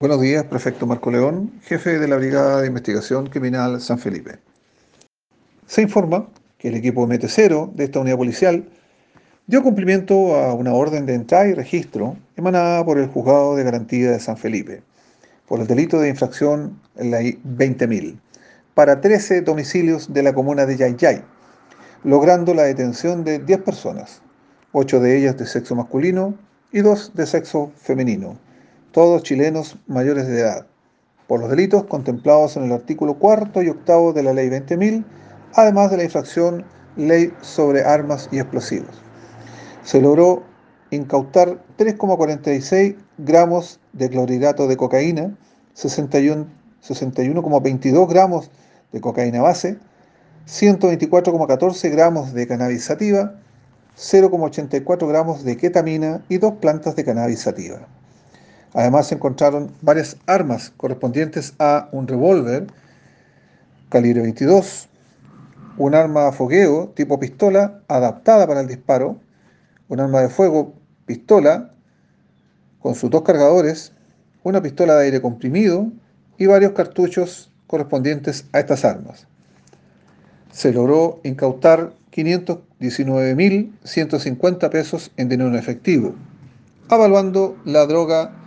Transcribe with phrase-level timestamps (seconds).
[0.00, 4.38] Buenos días, prefecto Marco León, jefe de la Brigada de Investigación Criminal San Felipe.
[5.66, 8.68] Se informa que el equipo MT0 de esta unidad policial
[9.48, 14.12] dio cumplimiento a una orden de entrada y registro emanada por el Juzgado de Garantía
[14.12, 14.84] de San Felipe
[15.48, 18.20] por el delito de infracción en la 20.000
[18.74, 21.24] para 13 domicilios de la comuna de Yayay,
[22.04, 24.22] logrando la detención de 10 personas,
[24.70, 26.36] 8 de ellas de sexo masculino
[26.70, 28.38] y 2 de sexo femenino
[28.98, 30.66] todos chilenos mayores de edad,
[31.28, 35.04] por los delitos contemplados en el artículo 4 y 8 de la Ley 20.000,
[35.54, 36.64] además de la infracción
[36.96, 39.00] Ley sobre Armas y Explosivos.
[39.84, 40.42] Se logró
[40.90, 45.32] incautar 3,46 gramos de clorhidrato de cocaína,
[45.76, 48.50] 61,22 gramos
[48.90, 49.78] de cocaína base,
[50.48, 53.34] 124,14 gramos de cannabis sativa,
[53.96, 57.86] 0,84 gramos de ketamina y dos plantas de cannabis sativa.
[58.74, 62.66] Además se encontraron varias armas correspondientes a un revólver
[63.88, 64.88] calibre 22,
[65.78, 69.16] un arma de fogueo tipo pistola adaptada para el disparo,
[69.88, 70.74] un arma de fuego
[71.06, 71.70] pistola
[72.80, 73.92] con sus dos cargadores,
[74.42, 75.90] una pistola de aire comprimido
[76.36, 79.26] y varios cartuchos correspondientes a estas armas.
[80.52, 86.14] Se logró incautar 519.150 pesos en dinero efectivo,
[86.88, 88.37] avaluando la droga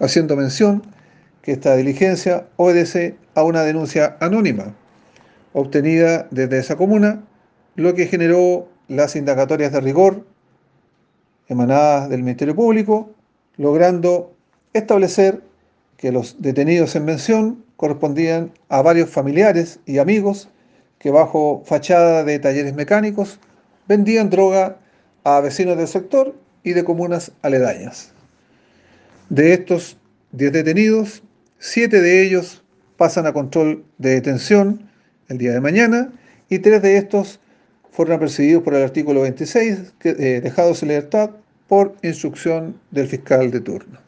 [0.00, 0.82] Haciendo mención
[1.40, 4.74] que esta diligencia obedece a una denuncia anónima
[5.52, 7.24] obtenida desde esa comuna,
[7.76, 10.26] lo que generó las indagatorias de rigor
[11.48, 13.10] emanadas del Ministerio Público,
[13.56, 14.34] logrando
[14.72, 15.42] establecer
[15.96, 20.48] que los detenidos en mención correspondían a varios familiares y amigos
[21.04, 23.38] que bajo fachada de talleres mecánicos
[23.86, 24.78] vendían droga
[25.22, 28.14] a vecinos del sector y de comunas aledañas.
[29.28, 29.98] De estos
[30.32, 31.22] 10 detenidos,
[31.58, 32.64] 7 de ellos
[32.96, 34.88] pasan a control de detención
[35.28, 36.10] el día de mañana
[36.48, 37.38] y 3 de estos
[37.90, 41.32] fueron apercibidos por el artículo 26, que, eh, dejados en libertad
[41.68, 43.98] por instrucción del fiscal de turno.